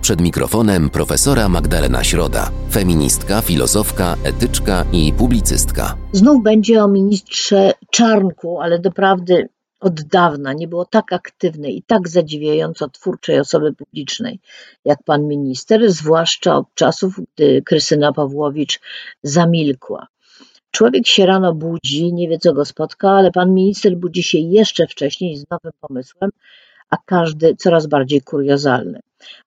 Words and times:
Przed 0.00 0.20
mikrofonem 0.20 0.90
profesora 0.90 1.48
Magdalena 1.48 2.04
Środa, 2.04 2.50
feministka, 2.72 3.42
filozofka, 3.42 4.16
etyczka 4.24 4.84
i 4.92 5.12
publicystka. 5.12 5.96
Znów 6.12 6.42
będzie 6.42 6.84
o 6.84 6.88
ministrze 6.88 7.72
Czarnku, 7.90 8.60
ale 8.60 8.78
doprawdy 8.78 9.48
od 9.80 10.02
dawna 10.02 10.52
nie 10.52 10.68
było 10.68 10.84
tak 10.84 11.12
aktywnej 11.12 11.76
i 11.76 11.82
tak 11.82 12.08
zadziwiająco 12.08 12.88
twórczej 12.88 13.40
osoby 13.40 13.72
publicznej 13.72 14.40
jak 14.84 15.02
pan 15.02 15.28
minister, 15.28 15.92
zwłaszcza 15.92 16.56
od 16.56 16.74
czasów, 16.74 17.20
gdy 17.34 17.62
Krystyna 17.62 18.12
Pawłowicz 18.12 18.80
zamilkła. 19.22 20.06
Człowiek 20.70 21.06
się 21.06 21.26
rano 21.26 21.54
budzi, 21.54 22.12
nie 22.12 22.28
wie 22.28 22.38
co 22.38 22.52
go 22.52 22.64
spotka, 22.64 23.10
ale 23.10 23.30
pan 23.30 23.54
minister 23.54 23.96
budzi 23.96 24.22
się 24.22 24.38
jeszcze 24.38 24.86
wcześniej 24.86 25.36
z 25.36 25.44
nowym 25.50 25.72
pomysłem, 25.80 26.30
a 26.90 26.96
każdy 27.06 27.56
coraz 27.56 27.86
bardziej 27.86 28.22
kuriozalny. 28.22 29.00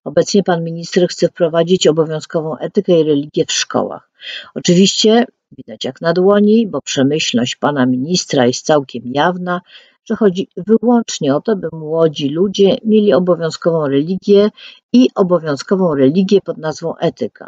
Obecnie 0.04 0.44
pan 0.44 0.64
minister 0.64 1.08
chce 1.08 1.28
wprowadzić 1.28 1.88
obowiązkową 1.88 2.58
etykę 2.58 3.00
i 3.00 3.04
religię 3.04 3.46
w 3.46 3.52
szkołach. 3.52 4.10
Oczywiście 4.56 5.26
widać 5.58 5.86
jak 5.86 6.02
na 6.02 6.14
dłoni, 6.14 6.68
bo 6.68 6.82
przemyślność 6.82 7.56
pana 7.56 7.86
ministra 7.86 8.46
jest 8.46 8.66
całkiem 8.66 9.04
jawna, 9.06 9.62
że 10.06 10.16
chodzi 10.16 10.48
wyłącznie 10.58 11.36
o 11.36 11.42
to, 11.42 11.56
by 11.56 11.70
młodzi 11.74 12.30
ludzie 12.30 12.78
mieli 12.86 13.14
obowiązkową 13.14 13.88
religię 13.88 14.50
i 14.94 15.10
obowiązkową 15.16 15.96
religię 15.96 16.42
pod 16.42 16.58
nazwą 16.58 16.98
etyka. 16.98 17.48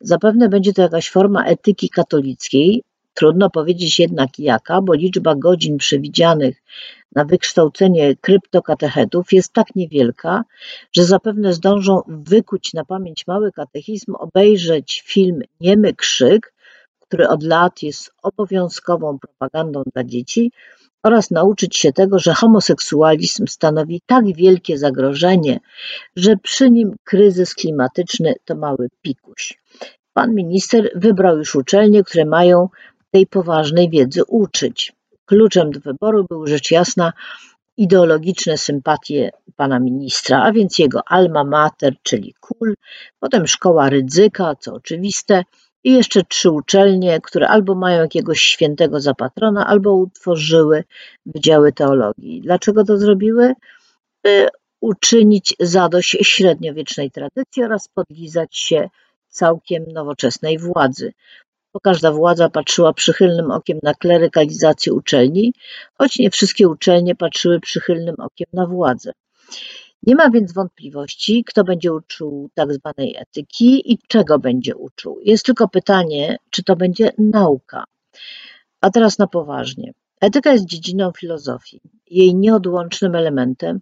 Zapewne 0.00 0.48
będzie 0.48 0.72
to 0.72 0.82
jakaś 0.82 1.10
forma 1.10 1.44
etyki 1.44 1.88
katolickiej, 1.88 2.82
Trudno 3.14 3.50
powiedzieć 3.50 3.98
jednak 3.98 4.38
jaka, 4.38 4.82
bo 4.82 4.94
liczba 4.94 5.34
godzin 5.34 5.78
przewidzianych 5.78 6.62
na 7.14 7.24
wykształcenie 7.24 8.16
kryptokatechetów 8.16 9.32
jest 9.32 9.52
tak 9.52 9.66
niewielka, 9.76 10.44
że 10.92 11.04
zapewne 11.04 11.52
zdążą 11.52 12.02
wykuć 12.08 12.74
na 12.74 12.84
pamięć 12.84 13.26
mały 13.26 13.52
katechizm, 13.52 14.14
obejrzeć 14.14 15.02
film 15.06 15.40
Niemy 15.60 15.94
Krzyk, 15.94 16.54
który 17.00 17.28
od 17.28 17.42
lat 17.42 17.82
jest 17.82 18.12
obowiązkową 18.22 19.18
propagandą 19.18 19.82
dla 19.94 20.04
dzieci, 20.04 20.52
oraz 21.04 21.30
nauczyć 21.30 21.76
się 21.76 21.92
tego, 21.92 22.18
że 22.18 22.34
homoseksualizm 22.34 23.46
stanowi 23.46 24.00
tak 24.06 24.24
wielkie 24.36 24.78
zagrożenie, 24.78 25.60
że 26.16 26.36
przy 26.36 26.70
nim 26.70 26.96
kryzys 27.04 27.54
klimatyczny 27.54 28.34
to 28.44 28.54
mały 28.54 28.88
pikuś. 29.02 29.58
Pan 30.12 30.34
minister 30.34 30.90
wybrał 30.94 31.38
już 31.38 31.54
uczelnie, 31.54 32.04
które 32.04 32.24
mają 32.24 32.68
tej 33.10 33.26
poważnej 33.26 33.90
wiedzy 33.90 34.24
uczyć. 34.24 34.92
Kluczem 35.24 35.70
do 35.70 35.80
wyboru 35.80 36.26
były 36.30 36.48
rzecz 36.48 36.70
jasna 36.70 37.12
ideologiczne 37.76 38.58
sympatie 38.58 39.30
pana 39.56 39.80
ministra, 39.80 40.42
a 40.42 40.52
więc 40.52 40.78
jego 40.78 41.00
alma 41.06 41.44
mater, 41.44 41.94
czyli 42.02 42.34
KUL, 42.40 42.74
potem 43.18 43.46
szkoła 43.46 43.90
Rydzyka, 43.90 44.54
co 44.60 44.74
oczywiste, 44.74 45.42
i 45.84 45.92
jeszcze 45.92 46.22
trzy 46.24 46.50
uczelnie, 46.50 47.20
które 47.20 47.48
albo 47.48 47.74
mają 47.74 48.02
jakiegoś 48.02 48.40
świętego 48.40 49.00
za 49.00 49.14
patrona, 49.14 49.66
albo 49.66 49.94
utworzyły 49.94 50.84
wydziały 51.26 51.72
teologii. 51.72 52.40
Dlaczego 52.40 52.84
to 52.84 52.98
zrobiły? 52.98 53.54
By 54.22 54.48
uczynić 54.80 55.54
zadość 55.60 56.16
średniowiecznej 56.22 57.10
tradycji 57.10 57.64
oraz 57.64 57.88
podlizać 57.88 58.56
się 58.56 58.88
całkiem 59.28 59.84
nowoczesnej 59.92 60.58
władzy 60.58 61.12
bo 61.74 61.80
każda 61.80 62.12
władza 62.12 62.48
patrzyła 62.48 62.92
przychylnym 62.92 63.50
okiem 63.50 63.78
na 63.82 63.94
klerykalizację 63.94 64.92
uczelni, 64.92 65.52
choć 65.98 66.18
nie 66.18 66.30
wszystkie 66.30 66.68
uczelnie 66.68 67.14
patrzyły 67.14 67.60
przychylnym 67.60 68.14
okiem 68.18 68.46
na 68.52 68.66
władzę. 68.66 69.12
Nie 70.02 70.14
ma 70.14 70.30
więc 70.30 70.52
wątpliwości, 70.52 71.44
kto 71.44 71.64
będzie 71.64 71.92
uczył 71.92 72.50
tak 72.54 72.72
zwanej 72.72 73.16
etyki 73.18 73.92
i 73.92 73.98
czego 74.08 74.38
będzie 74.38 74.76
uczył. 74.76 75.18
Jest 75.22 75.44
tylko 75.44 75.68
pytanie, 75.68 76.36
czy 76.50 76.62
to 76.62 76.76
będzie 76.76 77.10
nauka. 77.18 77.84
A 78.80 78.90
teraz 78.90 79.18
na 79.18 79.26
poważnie. 79.26 79.92
Etyka 80.20 80.52
jest 80.52 80.64
dziedziną 80.64 81.12
filozofii. 81.18 81.80
Jej 82.10 82.34
nieodłącznym 82.34 83.14
elementem 83.14 83.80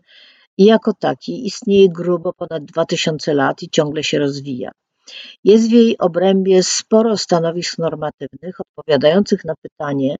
i 0.59 0.65
jako 0.65 0.93
taki 0.93 1.47
istnieje 1.47 1.89
grubo 1.89 2.33
ponad 2.33 2.65
2000 2.65 3.35
lat 3.35 3.63
i 3.63 3.71
ciągle 3.71 4.05
się 4.05 4.19
rozwija. 4.19 4.71
Jest 5.45 5.69
w 5.69 5.73
jej 5.73 5.99
obrębie 5.99 6.63
sporo 6.63 7.17
stanowisk 7.17 7.79
normatywnych 7.79 8.61
odpowiadających 8.61 9.45
na 9.45 9.55
pytanie, 9.63 10.17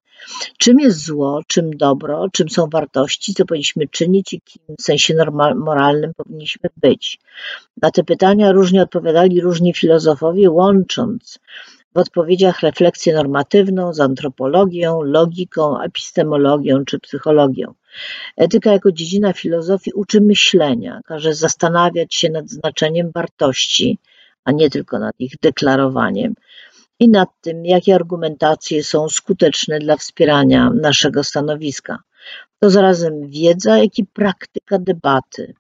czym 0.59 0.81
jest 0.81 1.05
zło, 1.05 1.41
czym 1.47 1.77
dobro, 1.77 2.27
czym 2.33 2.49
są 2.49 2.67
wartości, 2.67 3.35
co 3.35 3.45
powinniśmy 3.45 3.89
czynić 3.89 4.33
i 4.33 4.41
kim 4.41 4.63
w 4.79 4.83
sensie 4.83 5.15
moralnym 5.57 6.13
powinniśmy 6.17 6.71
być. 6.77 7.19
Na 7.83 7.91
te 7.91 8.05
pytania 8.05 8.53
różnie 8.53 8.83
odpowiadali 8.83 9.41
różni 9.41 9.75
filozofowie, 9.75 10.51
łącząc 10.51 11.39
w 11.95 11.99
odpowiedziach 11.99 12.61
refleksję 12.61 13.15
normatywną 13.15 13.93
z 13.93 14.01
antropologią, 14.01 15.03
logiką, 15.03 15.81
epistemologią 15.81 16.85
czy 16.85 16.99
psychologią. 16.99 17.75
Etyka 18.37 18.73
jako 18.73 18.93
dziedzina 18.93 19.33
filozofii 19.33 19.93
uczy 19.93 20.21
myślenia, 20.21 21.01
każe 21.05 21.35
zastanawiać 21.35 22.15
się 22.15 22.31
nad 22.31 22.49
znaczeniem 22.49 23.11
wartości, 23.15 23.99
a 24.45 24.53
nie 24.53 24.71
tylko 24.71 24.99
nad 24.99 25.15
ich 25.19 25.33
deklarowaniem 25.43 26.35
i 27.01 27.09
nad 27.09 27.29
tym, 27.41 27.65
jakie 27.65 27.95
argumentacje 27.95 28.85
są 28.85 29.09
skuteczne 29.09 29.79
dla 29.79 29.97
wspierania 29.97 30.71
naszego 30.71 31.25
stanowiska. 31.25 31.99
To 32.59 32.71
zarazem 32.71 33.29
wiedza, 33.29 33.79
jak 33.79 33.99
i 33.99 34.05
praktyka 34.05 34.79
debaty. 34.79 35.55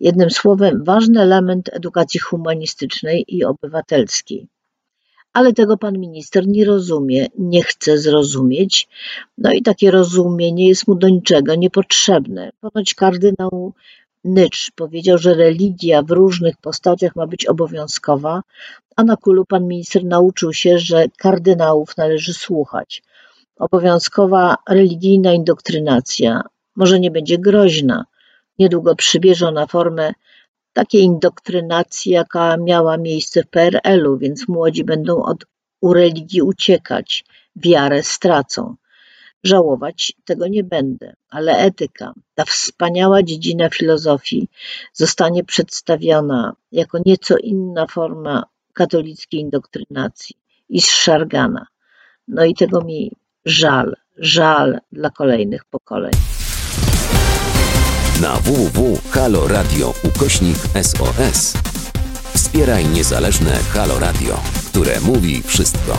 Jednym 0.00 0.30
słowem, 0.30 0.84
ważny 0.84 1.20
element 1.20 1.70
edukacji 1.72 2.20
humanistycznej 2.20 3.24
i 3.28 3.44
obywatelskiej. 3.44 4.48
Ale 5.32 5.52
tego 5.52 5.76
pan 5.76 5.98
minister 5.98 6.46
nie 6.46 6.64
rozumie, 6.64 7.26
nie 7.38 7.62
chce 7.62 7.98
zrozumieć, 7.98 8.88
no 9.38 9.52
i 9.52 9.62
takie 9.62 9.90
rozumienie 9.90 10.68
jest 10.68 10.88
mu 10.88 10.94
do 10.94 11.08
niczego 11.08 11.54
niepotrzebne. 11.54 12.50
Ponoć 12.60 12.94
kardynał 12.94 13.72
Nycz 14.26 14.70
powiedział, 14.70 15.18
że 15.18 15.34
religia 15.34 16.02
w 16.02 16.10
różnych 16.10 16.56
postaciach 16.56 17.16
ma 17.16 17.26
być 17.26 17.46
obowiązkowa, 17.46 18.42
a 18.96 19.04
na 19.04 19.16
kulu 19.16 19.44
pan 19.44 19.66
minister 19.66 20.04
nauczył 20.04 20.52
się, 20.52 20.78
że 20.78 21.04
kardynałów 21.18 21.96
należy 21.96 22.34
słuchać. 22.34 23.02
Obowiązkowa 23.56 24.56
religijna 24.68 25.32
indoktrynacja 25.32 26.42
może 26.76 27.00
nie 27.00 27.10
będzie 27.10 27.38
groźna. 27.38 28.04
Niedługo 28.58 28.96
przybierze 28.96 29.48
ona 29.48 29.66
formę 29.66 30.12
takiej 30.72 31.02
indoktrynacji, 31.02 32.12
jaka 32.12 32.56
miała 32.56 32.96
miejsce 32.96 33.42
w 33.42 33.50
PRL-u, 33.50 34.18
więc 34.18 34.48
młodzi 34.48 34.84
będą 34.84 35.22
od 35.22 35.44
u 35.80 35.92
religii 35.92 36.42
uciekać, 36.42 37.24
wiarę 37.56 38.02
stracą. 38.02 38.76
Żałować 39.46 40.12
tego 40.24 40.48
nie 40.48 40.64
będę, 40.64 41.14
ale 41.28 41.58
etyka, 41.58 42.12
ta 42.34 42.44
wspaniała 42.44 43.22
dziedzina 43.22 43.70
filozofii, 43.70 44.48
zostanie 44.92 45.44
przedstawiona 45.44 46.56
jako 46.72 46.98
nieco 47.06 47.36
inna 47.38 47.86
forma 47.86 48.44
katolickiej 48.72 49.40
indoktrynacji 49.40 50.36
i 50.68 50.80
zszargana. 50.80 51.66
No 52.28 52.44
i 52.44 52.54
tego 52.54 52.80
mi 52.80 53.12
żal, 53.44 53.96
żal 54.16 54.78
dla 54.92 55.10
kolejnych 55.10 55.64
pokoleń. 55.64 56.12
Na 58.22 58.36
www.haloradio 58.36 59.94
ukośnik 60.04 60.56
SOS 60.82 61.54
wspieraj 62.34 62.86
niezależne 62.86 63.50
Halo 63.50 63.98
Radio, 63.98 64.40
które 64.70 65.00
mówi 65.00 65.42
wszystko 65.42 65.98